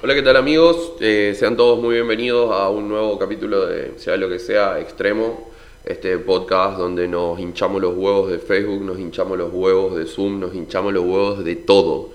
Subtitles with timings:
[0.00, 0.92] Hola, ¿qué tal amigos?
[1.00, 5.50] Eh, sean todos muy bienvenidos a un nuevo capítulo de Sea lo que sea extremo,
[5.84, 10.38] este podcast donde nos hinchamos los huevos de Facebook, nos hinchamos los huevos de Zoom,
[10.38, 12.10] nos hinchamos los huevos de todo.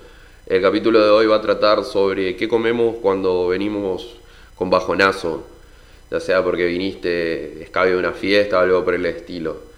[0.46, 4.16] El capítulo de hoy va a tratar sobre qué comemos cuando venimos
[4.54, 5.44] con bajonazo,
[6.10, 9.73] ya sea porque viniste escabio de una fiesta o algo por el estilo.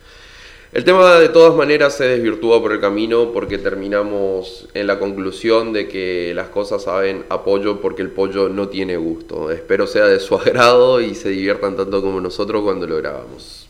[0.73, 5.73] El tema de todas maneras se desvirtúa por el camino porque terminamos en la conclusión
[5.73, 9.53] de que las cosas saben apoyo porque el pollo no tiene gusto.
[9.53, 13.69] Espero sea de su agrado y se diviertan tanto como nosotros cuando lo grabamos.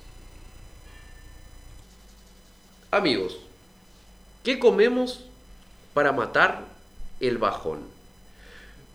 [2.91, 3.39] Amigos,
[4.43, 5.27] ¿qué comemos
[5.93, 6.65] para matar
[7.21, 7.81] el bajón?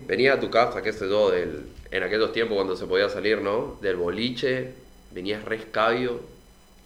[0.07, 3.77] Venía a tu casa, qué sé yo, en aquellos tiempos cuando se podía salir, ¿no?
[3.79, 4.73] Del boliche,
[5.11, 6.19] venías rescabio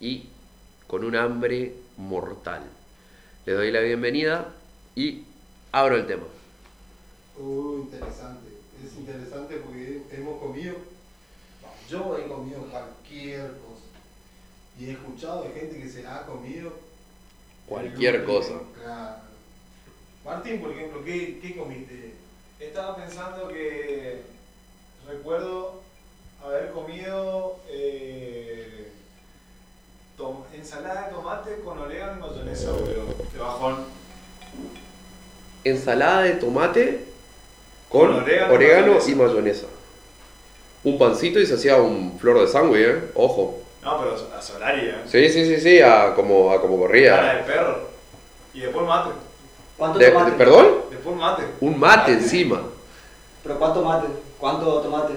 [0.01, 0.25] y
[0.87, 2.63] con un hambre mortal.
[3.45, 4.53] Le doy la bienvenida
[4.95, 5.23] y
[5.71, 6.23] abro el tema.
[7.37, 8.49] Uh, interesante.
[8.83, 10.75] Es interesante porque hemos comido,
[11.89, 13.85] yo he comido cualquier cosa.
[14.79, 16.73] Y he escuchado de gente que se ha comido
[17.67, 18.53] Cualquier cosa.
[18.81, 19.21] Claro.
[20.23, 22.13] Martín, por ejemplo, ¿qué, qué comiste?
[22.59, 24.21] Estaba pensando que
[25.07, 25.81] recuerdo
[26.43, 27.54] haber comido
[30.65, 33.05] ensalada de tomate con orégano y mayonesa, boludo.
[33.31, 33.85] De bajón.
[35.63, 37.05] Ensalada de tomate
[37.89, 39.67] con Con orégano, orégano y y mayonesa.
[40.83, 43.11] Un pancito y se hacía un flor de sangre, ¿eh?
[43.13, 43.59] Ojo.
[43.83, 44.95] No, pero a Solari, ¿eh?
[45.05, 47.33] Sí, sí, sí, sí, a como, a como Cara corría.
[47.35, 47.79] de perro.
[48.53, 49.09] Y después mate.
[49.77, 50.31] ¿Cuánto De- tomate?
[50.31, 50.67] de- ¿Perdón?
[50.89, 51.43] Después mate.
[51.61, 52.61] Un mate encima.
[53.43, 54.07] ¿Pero cuánto mate?
[54.39, 55.13] ¿Cuánto tomate?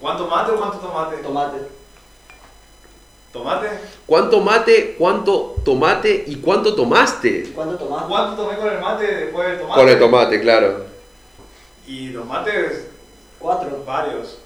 [0.00, 1.16] ¿Cuánto mate o cuánto tomate?
[1.16, 1.58] Tomate.
[3.32, 3.68] ¿Tomate?
[4.06, 7.52] ¿Cuánto mate, cuánto tomate y cuánto tomaste?
[7.54, 8.06] ¿Cuánto tomate?
[8.08, 9.80] ¿Cuánto tomé con el mate después del tomate?
[9.80, 10.84] Con el tomate, claro.
[11.86, 12.86] Y tomates,
[13.38, 13.84] Cuatro.
[13.86, 14.38] varios.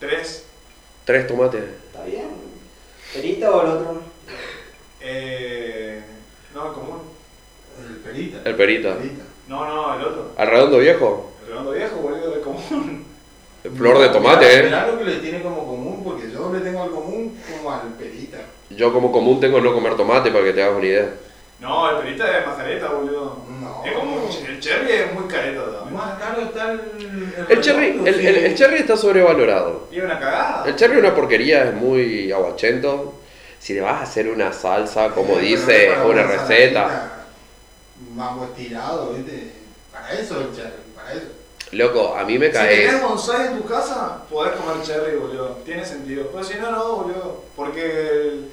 [0.00, 0.44] Tres.
[1.04, 1.62] Tres tomates.
[1.86, 2.26] ¿Está bien?
[3.12, 4.02] ¿Perita o el otro?
[5.00, 6.02] Eh,
[6.54, 6.98] no, el común.
[7.88, 8.38] El perita.
[8.48, 8.96] El perita.
[8.96, 9.24] Perita.
[9.46, 10.32] No, no, el otro.
[10.36, 11.30] ¿Al redondo viejo?
[11.42, 13.04] El redondo viejo, boludo, el común.
[13.76, 14.62] Flor de tomate, mirá, ¿eh?
[14.64, 17.88] mirá lo que le tiene como común, porque yo le tengo al común como al
[17.98, 18.38] perita.
[18.70, 21.08] Yo como común tengo no comer tomate para que te hagas una idea.
[21.60, 23.38] No, el perita es más careta, boludo.
[23.60, 23.82] No.
[23.84, 25.94] Es como el cherry es muy careta también.
[25.94, 26.80] Más caro está el.
[27.48, 28.26] El cherry, redondo, el, sí.
[28.26, 29.88] el- el cherry está sobrevalorado.
[29.90, 30.64] Y es una cagada.
[30.66, 33.14] El cherry es una porquería, es muy aguachento.
[33.58, 37.10] Si le vas a hacer una salsa, como dice para una saladita, receta.
[38.14, 39.52] Mango estirado, ¿viste?
[39.92, 40.83] Para eso el cherry.
[41.74, 45.58] Loco, a mí me Si tenés bonsai en tu casa, podés comer cherry, boludo.
[45.64, 46.28] Tiene sentido.
[46.32, 47.44] Pero si no, no, boludo.
[47.56, 47.82] Porque.
[47.84, 48.50] el-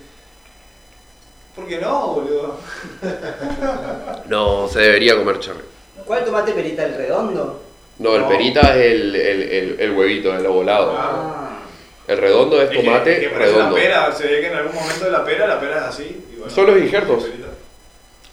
[1.56, 2.58] Porque no, boludo.
[4.28, 5.60] No, se debería comer cherry.
[6.06, 6.86] ¿Cuál tomate perita?
[6.86, 7.62] ¿El redondo?
[8.00, 8.28] No, el No.
[8.30, 10.96] perita es el, el, el, el huevito, el ovolado.
[10.98, 11.60] Ah.
[12.08, 13.76] El redondo es Es que- tomate es que parece redondo.
[13.78, 16.26] La pera, se ve que en algún momento de la pera, la pera es así.
[16.34, 17.26] y bueno, Son los injertos.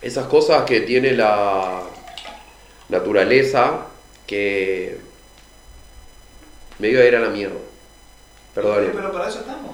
[0.00, 1.80] Esas cosas que tiene la
[2.88, 3.87] naturaleza
[4.28, 4.98] que
[6.78, 7.58] me iba a ir a la mierda.
[8.54, 8.90] Perdón.
[8.94, 9.72] Pero para eso estamos.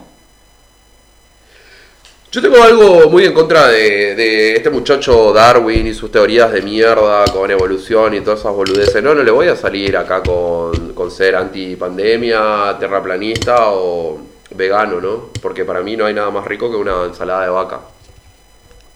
[2.31, 6.63] Yo tengo algo muy en contra de, de este muchacho Darwin y sus teorías de
[6.63, 9.03] mierda con evolución y todas esas boludeces.
[9.03, 14.19] No, no le voy a salir acá con, con ser antipandemia, terraplanista o
[14.51, 15.31] vegano, ¿no?
[15.41, 17.81] Porque para mí no hay nada más rico que una ensalada de vaca.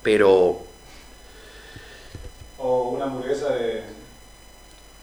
[0.03, 0.63] Pero
[2.59, 3.98] O una hamburguesa de.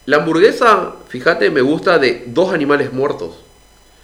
[0.06, 3.36] La hamburguesa, fíjate, me gusta de dos animales muertos.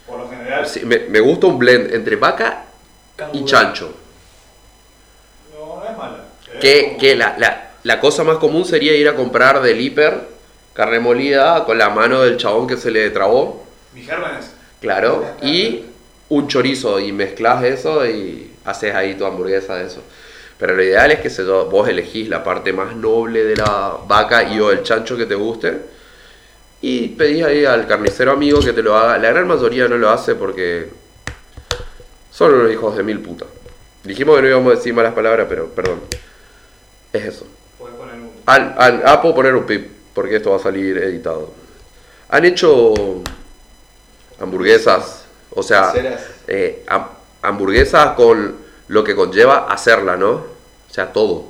[0.07, 0.67] Por lo general.
[0.67, 2.65] Sí, me, me gusta un blend entre vaca
[3.33, 3.93] y chancho.
[5.57, 6.25] No, no es mala.
[6.55, 9.81] Es Que, como- que la, la- la cosa más común sería ir a comprar del
[9.81, 10.29] hiper
[10.75, 14.53] carne molida con la mano del chabón que se le trabó, Mis gérmenes.
[14.81, 15.85] claro, y
[16.29, 20.01] un chorizo y mezclas eso y haces ahí tu hamburguesa de eso.
[20.59, 24.45] Pero lo ideal es que se, vos elegís la parte más noble de la vaca
[24.45, 25.81] y o el chancho que te guste
[26.81, 29.19] y pedís ahí al carnicero amigo que te lo haga.
[29.19, 30.88] La gran mayoría no lo hace porque
[32.31, 33.49] son unos hijos de mil putas.
[34.05, 36.00] Dijimos que no íbamos a decir malas palabras, pero perdón.
[37.12, 37.47] Es eso.
[37.79, 38.31] Poner un.
[38.47, 41.53] Al, al- ah, puedo poner un pip, porque esto va a salir editado.
[42.29, 42.94] Han hecho
[44.41, 45.93] hamburguesas, o sea,
[46.49, 47.09] eh, ham-
[47.43, 48.56] hamburguesas con
[48.93, 50.33] lo que conlleva hacerla, ¿no?
[50.33, 51.44] O sea, todo.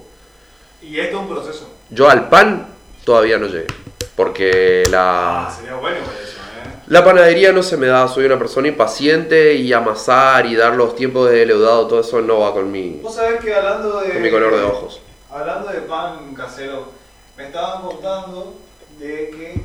[0.81, 1.69] Y esto es un proceso.
[1.91, 2.69] Yo al pan
[3.05, 3.67] todavía no llegué,
[4.15, 5.49] porque la...
[5.49, 6.83] Ah, sería bueno por eso, ¿eh?
[6.87, 10.94] La panadería no se me da, soy una persona impaciente y amasar y dar los
[10.94, 14.12] tiempos de leudado, todo eso no va con mi, Vos sabés que hablando de.
[14.12, 15.00] con mi color de ojos.
[15.29, 16.93] Hablando de pan casero,
[17.37, 18.55] me estaban contando
[19.00, 19.61] de que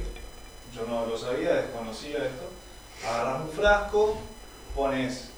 [0.75, 3.07] yo no lo sabía, desconocía esto.
[3.07, 4.18] Agarras un frasco,
[4.75, 5.30] pones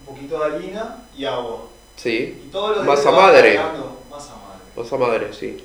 [0.00, 1.62] un poquito de harina y agua.
[1.96, 2.42] Sí.
[2.46, 3.58] Y todo lo Masa madre.
[4.10, 4.62] Masa madre.
[4.76, 5.64] Masa madre, sí.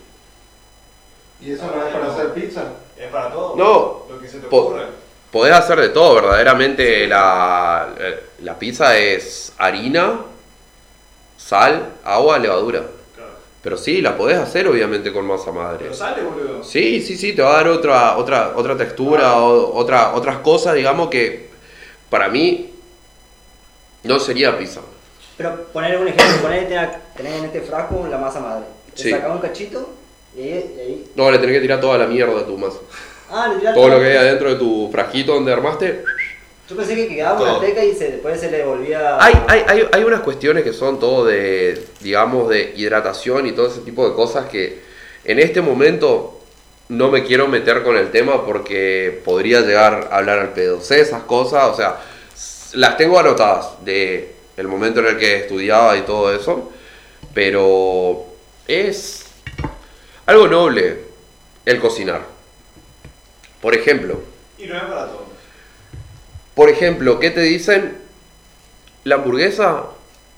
[1.42, 2.64] ¿Y eso no es para hacer pizza?
[2.98, 3.56] Es para todo.
[3.56, 4.14] No.
[4.14, 4.86] Lo que se te Po- ocurre.
[5.32, 7.90] Podés hacer de todo, verdaderamente la,
[8.42, 10.22] la pizza es harina,
[11.38, 12.82] sal, agua, levadura.
[13.16, 13.32] Claro.
[13.62, 15.80] Pero sí, la podés hacer obviamente con masa madre.
[15.82, 16.64] Pero sale, boludo.
[16.64, 20.74] Sí, sí, sí, te va a dar otra, otra, otra textura, o- otra, otras cosas,
[20.76, 21.50] digamos que
[22.10, 22.69] para mí
[24.04, 24.82] no sería pizza.
[25.38, 26.68] Pero poner un ejemplo, poner
[27.16, 28.66] tener en este frasco la masa madre.
[28.96, 29.10] Le Sí.
[29.12, 29.90] sacás un cachito
[30.38, 30.74] y ahí.
[30.78, 32.80] y ahí- No, le tenés que tirar toda la mierda a tu masa.
[33.32, 36.04] Ah, le tirás Todo lo que hay adentro de tu frasquito donde armaste.
[36.70, 37.58] Yo pensé que quedaba Todo.
[37.58, 39.18] una teca y se, después se le volvía.
[39.24, 43.68] Hay, hay, hay, hay unas cuestiones que son todo de, digamos, de hidratación y todo
[43.68, 44.80] ese tipo de cosas que
[45.26, 46.40] en este momento
[46.90, 50.82] no me quiero meter con el tema porque podría llegar a hablar al pedo.
[50.82, 51.98] Sé esas cosas, o sea,
[52.74, 56.72] las tengo anotadas de el momento en el que estudiaba y todo eso,
[57.34, 58.26] pero
[58.68, 59.26] es
[60.26, 60.98] algo noble
[61.66, 62.24] el cocinar.
[63.62, 64.22] Por ejemplo,
[64.58, 65.26] Y no es para todo.
[66.56, 67.98] por ejemplo, ¿qué te dicen?
[69.06, 69.84] La hamburguesa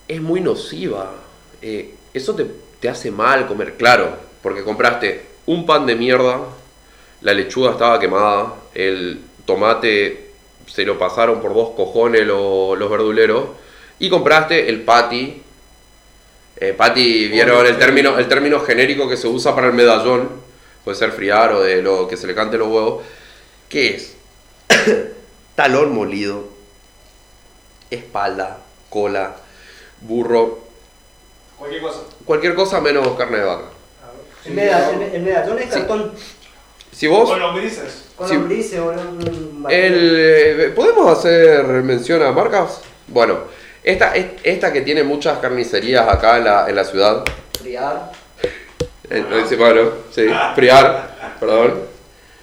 [0.08, 1.12] es muy nociva.
[1.62, 2.46] Eh, eso te,
[2.80, 6.40] te hace mal comer, claro, porque compraste un pan de mierda,
[7.22, 10.31] la lechuga estaba quemada, el tomate
[10.68, 13.50] se lo pasaron por dos cojones lo- los verduleros,
[14.00, 15.44] y compraste el patty.
[16.58, 20.30] Eh, patty, vieron el término, el término genérico que se usa para el medallón,
[20.84, 23.04] puede ser friar o de lo que se le cante los huevos.
[23.70, 24.16] ¿Qué es?
[25.56, 26.46] talón molido,
[27.90, 28.60] espalda,
[28.90, 29.36] cola,
[30.02, 30.60] burro,
[31.58, 32.00] Cualquier cosa.
[32.26, 33.66] cualquier cosa menos carne de vaca.
[34.46, 35.82] El, meda- el, el medallón es Sí.
[37.02, 38.04] Si vos, Con lombrices.
[38.16, 38.36] con Sí.
[38.36, 38.80] lombrices,
[39.70, 42.80] el, eh, ¿podemos hacer mención a marcas?
[43.08, 43.40] Bueno,
[43.84, 47.24] esta, es- esta que tiene muchas carnicerías acá en la, en la ciudad,
[47.60, 48.12] Friar.
[49.10, 51.80] eh, no dice, bueno, sí, friar, perdón.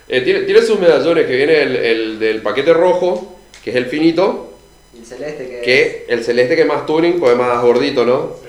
[0.09, 3.87] Eh, tiene, tiene sus medallones que viene el, el del paquete rojo, que es el
[3.87, 4.55] finito,
[4.93, 5.61] Y el celeste que.
[5.61, 8.33] que el celeste que es más tuning, pues es más gordito, ¿no?
[8.43, 8.49] Sí.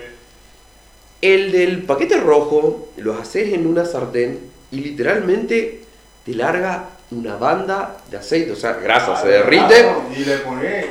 [1.22, 4.40] El del paquete rojo los haces en una sartén
[4.72, 5.82] y literalmente
[6.31, 9.86] te larga una banda de aceite, o sea, grasa, se derrite.
[9.88, 10.86] Ah, no, y le pones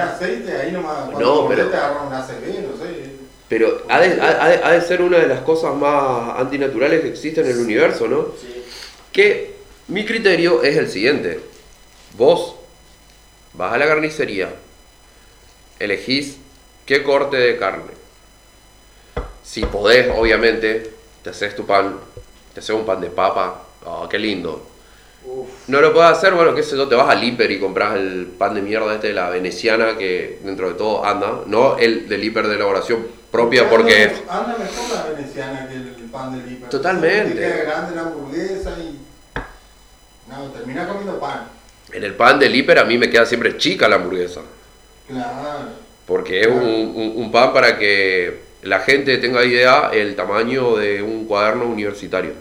[0.00, 1.10] aceite ahí nomás.
[1.18, 3.12] No, pero- te agarra un ACV, no sé.
[3.48, 7.02] Pero ha de, ha- ha de- ha de ser una de las cosas más antinaturales
[7.02, 8.28] que existen en el universo, ¿no?
[8.40, 8.64] Sí.
[9.12, 9.56] Que
[9.88, 11.38] mi criterio es el siguiente.
[12.16, 12.54] Vos
[13.52, 14.48] vas a la carnicería,
[15.78, 16.38] elegís
[16.86, 17.92] qué corte de carne.
[19.44, 20.90] Si podés, obviamente,
[21.22, 21.98] te haces tu pan,
[22.54, 23.61] te haces un pan de papa.
[23.84, 24.66] Oh, qué lindo.
[25.24, 25.48] Uf.
[25.68, 28.26] No lo puedes hacer, bueno, qué sé yo, te vas al hiper y compras el
[28.38, 32.24] pan de mierda este de la veneciana que dentro de todo anda, no el del
[32.24, 34.12] hiper de elaboración propia porque.
[34.28, 36.68] Anda mejor la veneciana que el pan del hiper.
[36.68, 37.34] Totalmente.
[37.34, 38.98] Te queda grande la hamburguesa y.
[40.28, 41.44] No, termina comiendo pan.
[41.92, 44.40] En el pan del hiper a mí me queda siempre chica la hamburguesa,
[45.08, 45.68] Claro.
[46.06, 51.02] porque es un, un- un pan para que la gente tenga idea el tamaño de
[51.02, 52.32] un cuaderno universitario.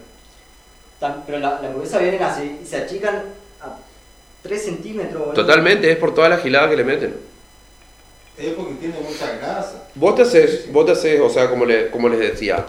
[1.02, 3.24] Tan- Pero la, la hamburguesa vienen así y se achican
[3.60, 3.76] a
[4.44, 5.34] 3 centímetros, boludo.
[5.34, 7.16] Totalmente, es por toda la gilada que le meten.
[8.38, 9.84] Es porque tiene mucha grasa.
[9.96, 12.66] Vos te haces, vos te haces, o sea, como, le, como les decía,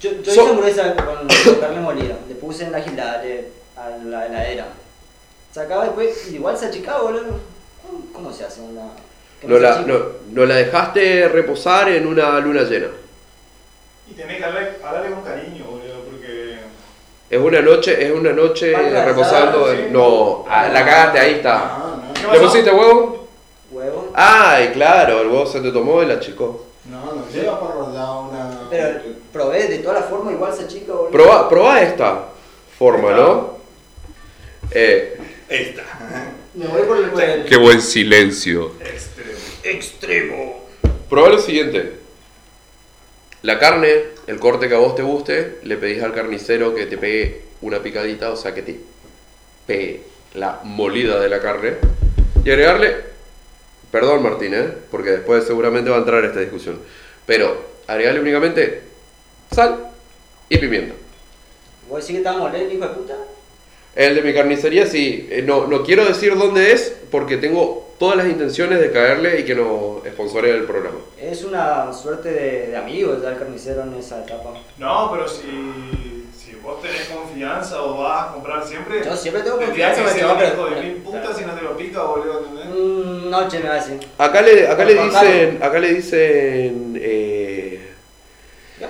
[0.00, 2.18] Yo, yo So- hice hamburguesa con, con carne molida.
[2.28, 4.66] Le puse en la gilada le- a la heladera.
[5.52, 7.40] Sacaba después, y igual se achicaba, boludo.
[8.12, 8.82] ¿Cómo, se hace una.?
[9.44, 9.98] no la, no,
[10.30, 12.88] no la dejaste reposar en una luna llena.
[14.08, 15.41] Y tenés que hablarle, hablarle con cariño.
[17.32, 19.72] Es una noche, es una noche reposando.
[19.72, 19.84] en- sí.
[19.90, 21.78] no, ah, la cagaste, ahí está.
[21.78, 22.12] No, no.
[22.12, 23.26] ¿Qué ¿Le pusiste huevo?
[23.70, 24.10] Huevo.
[24.12, 26.66] Ay, claro, el huevo se te tomó y la achicó.
[26.90, 28.60] No, no lleva para rodear una.
[28.68, 29.00] Pero
[29.32, 31.10] probé de todas las formas, igual se achica, boludo.
[31.10, 32.26] Proba, proba esta
[32.78, 33.56] forma, ¿no?
[34.70, 35.18] Eh,
[36.52, 37.46] Me voy por el.
[37.46, 38.72] qué buen silencio.
[38.78, 39.38] Extremo.
[39.64, 40.64] extremo.
[41.08, 42.01] Proba lo siguiente.
[43.42, 46.96] La carne, el corte que a vos te guste, le pedís al carnicero que te
[46.96, 48.78] pegue una picadita, o sea que te
[49.66, 50.02] pegue
[50.34, 51.72] la molida de la carne.
[52.44, 52.96] Y agregarle,
[53.90, 54.68] perdón Martín, ¿eh?
[54.92, 56.78] porque después seguramente va a entrar esta discusión,
[57.26, 58.82] pero agregarle únicamente
[59.50, 59.88] sal
[60.48, 60.94] y pimienta.
[61.88, 63.16] ¿Vos decís que hijo de puta?
[63.94, 68.16] El de mi carnicería sí, eh, no, no quiero decir dónde es porque tengo todas
[68.16, 70.96] las intenciones de caerle y que nos sponsore el programa.
[71.20, 74.54] Es una suerte de, de amigos ya el carnicero en esa etapa.
[74.78, 79.58] No, pero si, si vos tenés confianza o vas a comprar siempre, Yo siempre tengo
[79.58, 82.66] confianza, que hijo de pero- mil putas si no te lo pica, boludo, ¿entendés?
[82.74, 84.00] Mm, Noche me va a decir.
[84.18, 87.88] Acá le, acá le dicen, acá le dicen eh,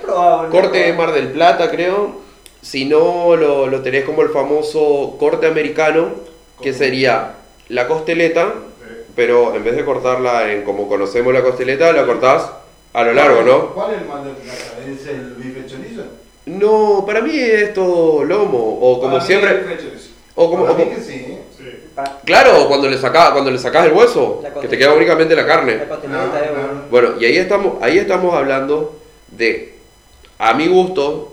[0.01, 0.37] probado.
[0.47, 0.51] boludo.
[0.61, 2.22] corte de Mar del Plata, creo.
[2.63, 6.09] Si no, lo, lo tenés como el famoso corte americano,
[6.61, 7.33] que sería
[7.67, 8.53] la costeleta,
[9.15, 12.49] pero en vez de cortarla en como conocemos la costeleta, la cortás
[12.93, 13.73] a lo largo, ¿no?
[13.73, 14.31] ¿Cuál es el más de?
[14.93, 16.03] ¿Es el bife chorizo?
[16.45, 20.09] No, para mí es todo lomo, o como para mí siempre, es eso.
[20.35, 21.41] o como, Para o mí como- que sí, ¿eh?
[21.57, 21.63] Sí.
[22.25, 25.41] Claro, cuando le sacás, cuando le sacás el hueso, La que te queda únicamente la
[25.43, 25.85] La carne.
[25.87, 26.67] costeleta, Claro, eh, claro.
[26.67, 26.83] boludo.
[26.89, 28.95] Bueno, y ahí estamos, ahí estamos hablando
[29.29, 29.75] de,
[30.39, 31.32] a mi gusto,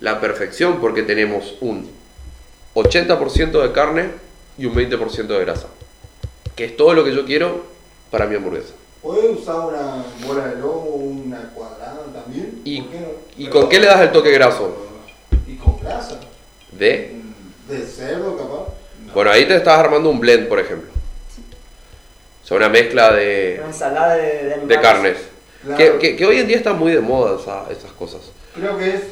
[0.00, 1.90] la perfección, porque tenemos un
[2.74, 4.10] 80% de carne
[4.58, 5.68] y un 20% de grasa,
[6.54, 7.62] que es todo lo que yo quiero
[8.10, 8.74] para mi hamburguesa.
[9.02, 12.60] ¿Puedes usar una bola de lomo, una cuadrada también?
[12.64, 13.06] Y- ¿Por qué no?
[13.36, 14.76] ¿Y con qué le das el toque graso?
[15.46, 16.18] Y con grasa.
[16.72, 17.14] De...
[17.68, 18.74] De cerdo, capaz.
[19.14, 20.90] Bueno, ahí te estás armando un blend, por ejemplo.
[22.42, 24.68] O sea, una mezcla de, Una ensalada de, de animales.
[24.68, 25.16] de carnes.
[25.64, 25.76] Claro.
[25.76, 28.20] Que, que- que hoy en día está muy de moda esa- esas cosas.
[28.54, 29.02] Creo que es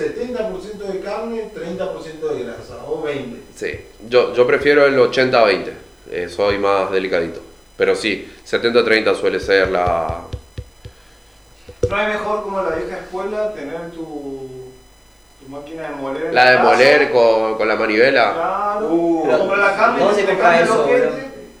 [0.00, 3.40] 70% de carne, 30% de grasa, o 20.
[3.54, 5.70] Sí, yo, yo prefiero el 80-20,
[6.10, 7.40] eh, soy más delicadito.
[7.76, 10.22] Pero sí, 70-30 suele ser la...
[11.88, 14.70] No hay mejor como la vieja escuela tener tu,
[15.42, 16.26] tu máquina de moler.
[16.26, 18.32] en La de moler con, con la manivela.
[18.34, 18.86] Claro.
[18.90, 20.88] Uh, comprar la carne ¿dónde y te cambia eso?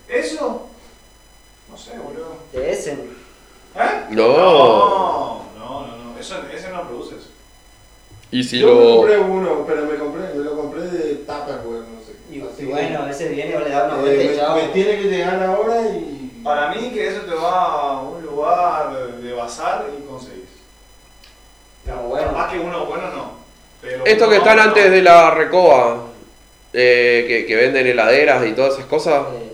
[0.08, 0.66] ¿Eso?
[1.70, 2.36] No sé, boludo.
[2.52, 2.92] De ese.
[2.92, 4.04] ¿Eh?
[4.10, 4.26] No.
[4.26, 5.96] No, no, no.
[6.12, 6.18] no.
[6.18, 7.09] Eso, ese no produces.
[8.30, 8.96] Y si Yo me lo...
[8.96, 12.12] compré uno, pero me compré, me lo compré de Tupperware, no sé.
[12.30, 14.56] Y, Así y bueno, ese viene y le da una eh, vuelta y me, chao.
[14.56, 16.16] me tiene que llegar ahora y...
[16.44, 20.44] Para mí que eso te va a un lugar de bazar y conseguís.
[21.84, 22.32] No, bueno.
[22.32, 23.32] Más que uno bueno no.
[23.82, 24.62] Pero Estos uno que están no.
[24.62, 26.04] antes de la recoba,
[26.72, 29.26] eh, que, que venden heladeras y todas esas cosas.
[29.34, 29.46] Eh,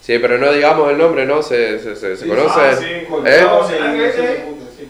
[0.00, 1.42] Sí, pero no digamos el nombre, ¿no?
[1.44, 2.60] Se, se, se, se Sí, conoce.
[2.60, 3.06] Ah, sí.
[3.08, 3.38] Colchones
[4.18, 4.44] ¿Eh?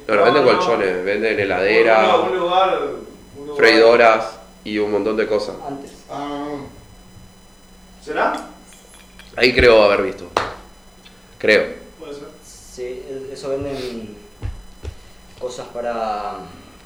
[0.09, 0.14] no.
[0.14, 3.07] No, no, venden colchones, venden heladeras, un lugar, un
[3.52, 3.66] lugar.
[3.71, 4.26] freidoras
[4.64, 5.56] y un montón de cosas.
[5.66, 5.90] antes.
[6.11, 6.56] Ah,
[8.04, 8.32] ¿Será?
[9.37, 10.25] Ahí creo haber visto.
[11.38, 11.75] Creo.
[11.99, 12.28] Puede ser.
[12.44, 14.16] Sí, eso venden
[15.40, 16.35] cosas para.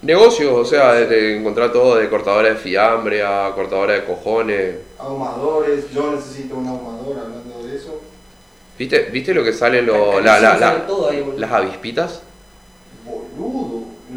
[0.03, 4.77] Negocios, o sea, de, de encontrar todo de cortadora de fiambre a cortadora de cojones.
[4.99, 8.01] ahumadores, yo necesito un ahumador hablando de eso.
[8.79, 10.85] ¿Viste, ¿viste lo que salen los, la- la- la-
[11.37, 12.21] las avispitas?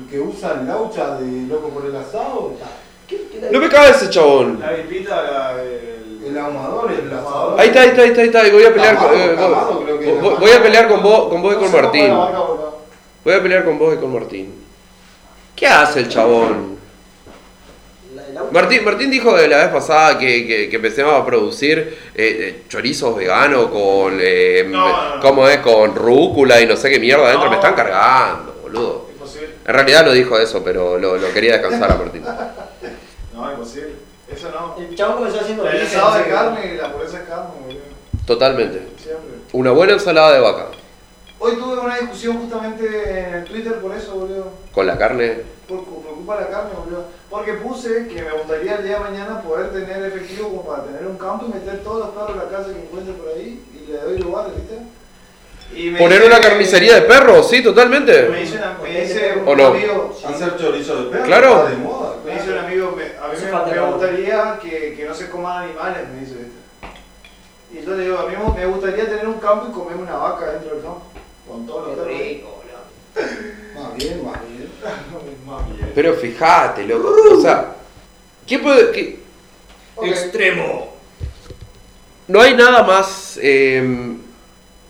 [0.09, 2.53] Que usa el laucha de loco por el asado.
[3.07, 4.59] ¿Qué- qué- No me cabe ese chabón.
[4.59, 7.59] La vipita, la, el, El ahumador, el asador.
[7.59, 8.51] Ahí está, ahí está, ahí está, ahí está.
[8.51, 11.53] voy a pelear con, eh, Camado, creo que voy- a pelear con vos, con vos
[11.53, 12.13] y No con cómo Martín.
[13.23, 14.53] Voy a pelear con vos y con Martín.
[15.55, 16.77] ¿Qué hace el chabón?
[18.51, 22.63] Martín, Martín dijo de la vez pasada que, que, que empecemos a producir eh, eh,
[22.69, 24.17] chorizos veganos con.
[24.21, 25.21] Eh, No, no, no.
[25.21, 25.57] ¿Cómo es?
[25.59, 27.45] Con rúcula y no sé qué mierda adentro.
[27.45, 27.49] No.
[27.51, 29.08] Me están cargando, boludo.
[29.69, 32.23] En realidad no dijo eso, pero lo, lo quería descansar a Martín.
[33.35, 33.93] No, imposible.
[34.27, 34.75] Eso no.
[34.83, 37.79] El chabón comenzó haciendo El asado de carne y la pureza de carne, boludo.
[38.25, 38.87] Totalmente.
[38.97, 39.35] Siempre.
[39.53, 40.65] Una buena ensalada de vaca.
[41.37, 42.85] Hoy tuve una discusión justamente
[43.19, 44.51] en el Twitter por eso, boludo.
[44.73, 45.43] Con la carne.
[45.67, 47.05] Por, por culpa de la carne, boludo.
[47.29, 51.05] Porque puse que me gustaría el día de mañana poder tener efectivo como para tener
[51.05, 53.91] un campo y meter todos los perros de la casa que encuentre por ahí y
[53.91, 54.79] le doy lugares, ¿viste?
[55.97, 58.29] Poner una carnicería de perros, sí, Me totalmente.
[58.31, 59.67] dice, una- me dice ¿O un no?
[59.67, 61.57] amigo, Hacer chorizo de perro Claro.
[61.59, 62.15] está de moda.
[62.25, 66.07] me dice un amigo, me- a mí me, gustaría que, que no se coman animales,
[66.13, 66.35] me dice.
[67.71, 70.51] Y yo le digo, a mí me gustaría tener un campo y comerme una vaca
[70.51, 71.03] dentro del campo.
[71.47, 72.19] Con todos los Qué perros.
[72.19, 73.79] rico, boludo.
[73.83, 74.71] Más bien, más bien.
[75.45, 75.91] Más bien.
[75.95, 77.15] Pero fíjate, loco.
[77.37, 77.75] O sea,
[78.45, 78.91] ¿qué puede.?
[78.91, 79.19] qué-.
[80.03, 80.93] Extremo.
[82.27, 84.17] No hay nada más eh,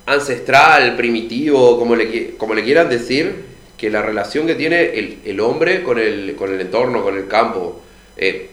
[0.09, 3.45] ancestral, primitivo, como le, como le quieran decir,
[3.77, 7.27] que la relación que tiene el, el hombre con el, con el entorno, con el
[7.27, 7.79] campo.
[8.17, 8.49] Eh,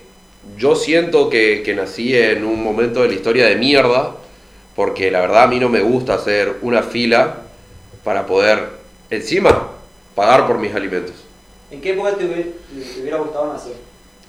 [0.56, 4.16] yo siento que, que nací en un momento de la historia de mierda,
[4.76, 7.38] porque la verdad a mí no me gusta hacer una fila
[8.04, 8.60] para poder,
[9.10, 9.72] encima,
[10.14, 11.14] pagar por mis alimentos.
[11.70, 13.72] ¿En qué época te hubiera, te hubiera gustado nacer?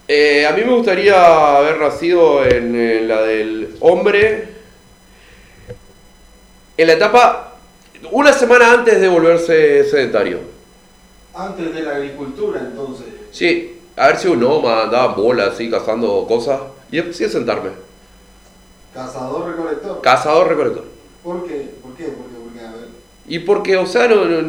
[0.07, 4.57] Eh, a mí me gustaría haber nacido en, eh, la del hombre,
[6.77, 7.55] en la etapa,
[8.12, 10.39] una semana antes de volverse sedentario.
[11.34, 13.07] Antes de la agricultura, entonces.
[13.31, 17.72] Sí, haber sido un nómada, andaba bola así, cazando cosas, y sí a sentarme.
[18.93, 20.01] Cazador-recolector.
[20.01, 20.86] Cazador recolector.
[21.24, 21.72] ¿Por qué?
[21.81, 22.05] ¿Por qué?
[22.05, 22.38] ¿Por qué?
[22.43, 22.88] Porque, a ver.
[23.27, 24.41] Y porque, o sea, no, no,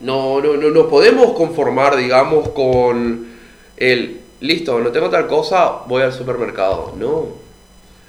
[0.00, 3.28] no, no, no nos podemos conformar, digamos, con
[3.76, 6.94] el, listo, no tengo tal cosa, voy al supermercado.
[6.96, 7.26] No.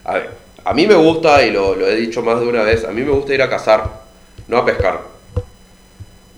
[0.04, 0.30] A ver,
[0.64, 3.12] a mí me gusta, y lo, he dicho más de una vez, a mí me
[3.12, 4.02] gusta ir a cazar,
[4.48, 5.02] no a pescar.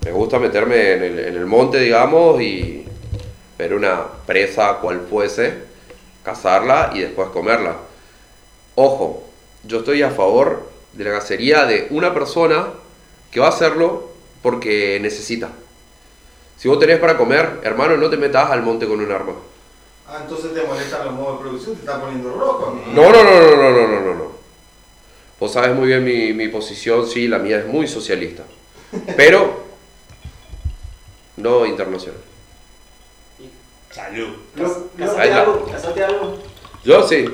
[0.06, 2.86] Me gusta meterme en el, en el monte, digamos, y
[3.58, 5.54] ver una presa cual fuese,
[6.24, 7.76] cazarla y después comerla.
[8.76, 9.24] Ojo,
[9.64, 12.68] yo estoy a favor de la cacería de una persona
[13.32, 14.10] que va a hacerlo
[14.42, 15.50] porque necesita.
[16.58, 19.34] Si vos tenés para comer, hermano, no te metas al monte con un arma.
[20.08, 22.80] Ah, entonces te molestan los modos de producción, te está poniendo rojo.
[22.94, 24.32] No, no, no, no, no, no, no, no.
[25.40, 28.44] Vos sabes muy bien mi, mi posición, sí, la mía es muy socialista.
[29.18, 29.64] Pero
[31.38, 32.20] no internacional.
[33.92, 34.30] Salud.
[34.98, 35.68] ¿Casaste algo?
[36.08, 36.38] Algo?
[36.84, 37.26] Yo sí.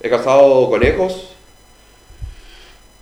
[0.00, 1.36] He cazado conejos.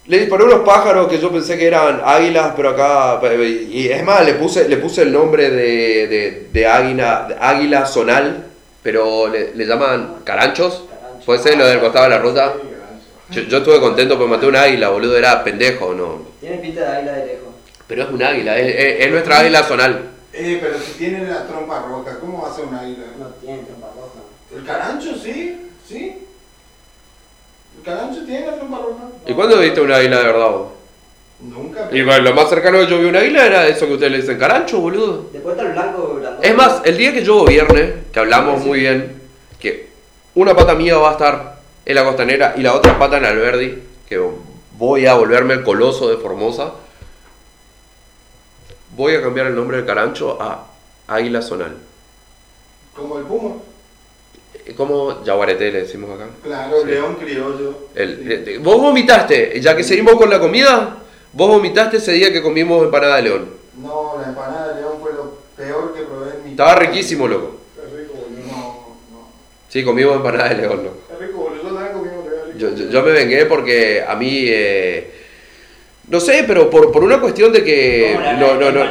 [0.06, 3.20] Le disparé unos pájaros que yo pensé que eran águilas, pero acá.
[3.34, 7.86] Y es más, le puse, le puse el nombre de, de, de águila, de águila
[7.86, 8.49] zonal
[8.82, 10.84] pero le, le llaman caranchos.
[10.88, 11.24] Carancho.
[11.26, 12.54] Puede ser lo del costado de la ruta.
[13.30, 16.22] Yo, yo estuve contento porque maté un águila, boludo, era pendejo, no.
[16.40, 17.48] Tiene pinta de águila de lejos.
[17.86, 20.02] Pero es un águila, es, es- es nuestra águila zonal.
[20.32, 23.04] Eh, pero si tiene la trompa roja, ¿cómo va a ser un águila?
[23.18, 24.20] No tiene trompa roja.
[24.56, 25.70] ¿El carancho sí?
[25.86, 26.18] ¿Sí?
[27.78, 29.04] ¿El carancho tiene la trompa roja?
[29.26, 30.68] ¿Y cuándo viste un águila de verdad vos?
[31.40, 31.88] Nunca.
[31.90, 34.12] Y bueno, lo más cercano que yo vi a un águila era eso que ustedes
[34.12, 35.26] le dicen carancho, boludo.
[35.32, 36.19] Después está el blanco.
[36.42, 39.20] Es más, el día que yo gobierne, que hablamos muy bien,
[39.58, 39.88] que
[40.34, 43.82] una pata mía va a estar en la costanera y la otra pata en Alberdi,
[44.08, 44.20] que
[44.78, 46.72] voy a volverme el coloso de Formosa,
[48.96, 50.66] voy a cambiar el nombre del carancho a
[51.08, 51.76] Águila Zonal.
[52.94, 53.54] Como el puma.
[54.66, 56.28] Eh, Como yaguareté le decimos acá.
[56.42, 56.88] Claro, Sí.
[56.88, 57.74] león criollo.
[57.94, 58.58] El- Sí.
[58.58, 60.96] vos vomitaste, ya que seguimos con la comida,
[61.32, 63.48] vos vomitaste ese día que comimos empanada de león.
[63.80, 67.56] No, la empanada de león fue lo peor que probé en mi Estaba riquísimo, loco.
[67.74, 68.52] Qué rico, boludo.
[68.52, 69.28] No, no.
[69.70, 70.96] Sí, comimos empanada de león, loco.
[71.18, 71.62] Qué rico, boludo.
[71.62, 72.58] Yo también comí un rico.
[72.58, 75.10] Yo, yo- yo me vengué porque a mí, eh,
[76.08, 78.90] no sé, pero por, por una cuestión de que ¿Cómo la no, no, no, de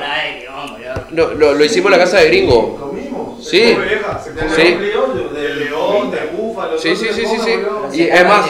[1.12, 2.76] no, lo, lo hicimos en la casa de gringo.
[2.76, 3.48] Comimos.
[3.48, 3.62] Sí.
[3.62, 4.76] Vieja, se come Sí.
[4.76, 6.76] león De león, de búfalo.
[6.76, 8.00] Sí, sí, sí, sí, sí.
[8.00, 8.50] Y es más,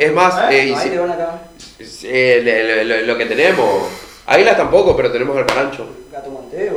[0.00, 0.74] es más, ¿Eh?
[1.78, 3.84] y si- eh, le- le- lo, lo que tenemos.
[4.26, 5.86] Águilas tampoco, pero tenemos el carancho.
[6.10, 6.46] Gato.
[6.52, 6.72] Eh,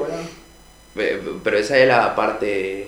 [0.95, 2.87] Pero esa es la parte.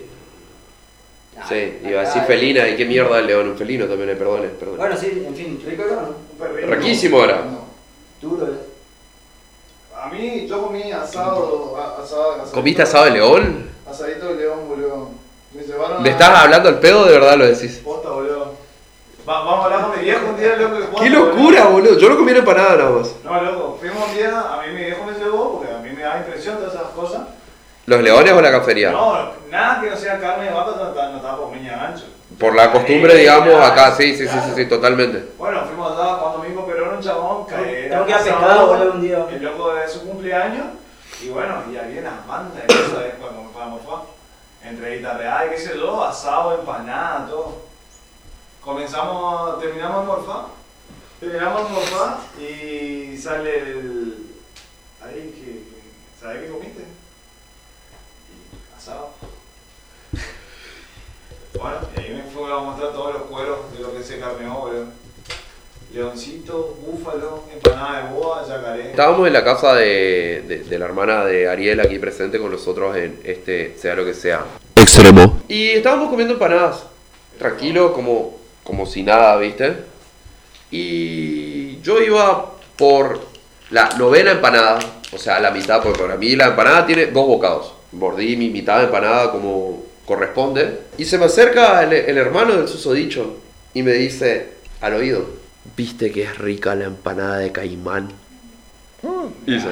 [1.38, 2.68] Ah, Sí, iba a acá decir hay- felina.
[2.68, 3.50] ¿Y qué mierda el león?
[3.50, 4.78] Un felino también, eh, perdone, perdone.
[4.78, 6.16] Bueno, sí, en fin, rico león.
[6.34, 6.68] Un perrito.
[6.76, 7.38] Riquísimo era.
[7.38, 7.62] No.
[8.22, 8.58] Duro, eh.
[9.98, 11.78] A mí, yo comí asado.
[12.02, 13.70] asado asadito- ¿Comiste asado de león?
[13.90, 15.10] Asadito de león, boludo.
[15.54, 17.82] Me llevaron ¿Le a- estás hablando al pedo de verdad lo decís?
[17.84, 18.54] Posta, boludo.
[19.28, 21.00] Va- vamos a hablar con mi viejo un día, loco.
[21.02, 21.98] ¡Qué locura, boludo!
[21.98, 23.12] Yo no comí empanada nada más.
[23.24, 23.78] No, loco.
[23.80, 26.58] Fuimos un día, a mí mi viejo me llevó, porque a mí me da impresión
[26.58, 27.22] todas esas cosas.
[27.92, 28.90] ¿Los leones o la cacería?
[28.92, 32.06] No, nada que no sea carne de vaca no está, por miña gancho.
[32.40, 35.34] Por la costumbre, digamos, acá, sí, sí, sí, sí, sí, totalmente.
[35.38, 38.40] Bueno, fuimos allá cuando mismo Perón, un chabón, que era Tengo que ir a casado,
[38.40, 39.26] pescar, boludo, un día.
[39.30, 40.68] El loco de su cumpleaños,
[41.22, 44.06] y bueno, y había unas bandas cosas de cuando morfar.
[44.64, 47.58] Entrevista real, qué sé yo, asado, empanada, todo.
[48.62, 50.46] Comenzamos, terminamos de morfar,
[51.20, 54.28] terminamos de morfar y sale el.
[55.04, 56.22] Ahí que.
[56.22, 57.01] ¿Sabes qué comiste?
[58.82, 59.10] Y asado.
[61.60, 64.54] Bueno, y ahí me fue a mostrar todos los cueros de lo que se carneó,
[64.56, 64.86] boludo.
[65.94, 68.92] Leoncito, búfalo, empanada de boa, yacaré.
[68.92, 72.96] Estábamos en la casa de, de- de la hermana de Ariel aquí presente con nosotros
[72.96, 74.46] en este, sea lo que sea.
[74.78, 75.42] Extremo.
[75.50, 76.84] Y estábamos comiendo empanadas,
[77.38, 79.76] tranquilo, como, como si nada, ¿viste?
[80.72, 83.20] Y yo iba por
[83.70, 84.80] la novena empanada,
[85.12, 87.74] o sea, la mitad, porque para mí la empanada tiene dos bocados.
[87.92, 90.80] Mordí mi mitad de empanada como corresponde.
[90.98, 93.38] Y se me acerca el, el hermano del susodicho
[93.74, 94.50] y me dice
[94.82, 95.26] al oído,
[95.76, 98.10] ¿viste que es rica la empanada de caimán?
[99.46, 99.68] Dice.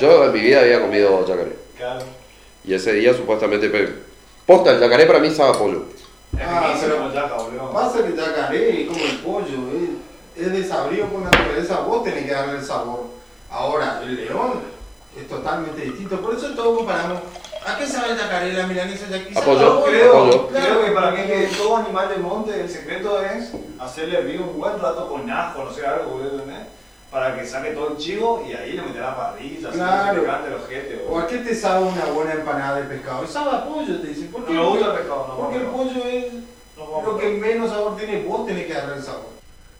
[0.00, 1.56] Yo en mi vida había comido yacaré.
[1.76, 2.04] Claro.
[2.64, 3.68] Y ese día supuestamente...
[3.68, 4.06] pe-
[4.46, 5.84] Posta, el yacaré para mí sabe pollo.
[6.34, 7.70] Es Ah, pero- el yaca, boludo.
[7.72, 9.90] Pasa que yacaré es como el pollo, eh.
[10.36, 13.06] es desabrido por naturaleza, vos tenés que darle el sabor.
[13.50, 14.60] Ahora, el león
[15.20, 17.18] es totalmente distinto, por eso todos comparamos.
[17.66, 18.14] ¿A qué sabe
[18.54, 19.36] la milanesa de aquí?
[19.36, 19.84] Apoyo, Sabe a pollo.
[19.84, 20.48] Creo, Apoyo.
[20.48, 24.58] creo que para mí que todo animal de monte, el secreto es hacerle hervir un
[24.58, 26.66] buen rato con ajo, no sé, algo, boludo, ¿entendés?
[27.10, 30.20] Para que saque todo el chivo y ahí le meterá parrilla, así Claro.
[30.22, 33.26] picante los jetes, ¿O a qué te sabe una buena empanada de pescado?
[33.26, 34.28] Sabe a pollo, te dicen.
[34.30, 34.52] ¿Por qué?
[34.54, 35.36] No me gusta el pescado, no.
[35.36, 36.26] Porque el pollo es
[36.76, 39.26] No, lo que menos sabor tiene, vos tenés que darle el sabor.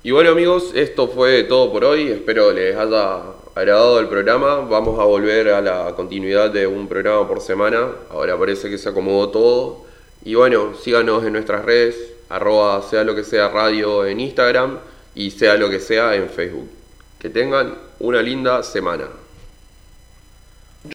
[0.02, 2.10] Y bueno amigos, esto fue todo por hoy.
[2.10, 3.18] Espero les haya,
[3.58, 4.60] agradado el programa.
[4.60, 7.88] Vamos a volver a la continuidad de un programa por semana.
[8.08, 9.84] Ahora parece que se acomodó todo.
[10.24, 11.96] Y bueno, síganos en nuestras redes,
[12.28, 14.78] arroba sea lo que sea radio en Instagram
[15.16, 16.68] y sea lo que sea en Facebook.
[17.18, 19.08] Que tengan una linda semana.